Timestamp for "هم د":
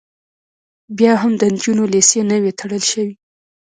1.21-1.43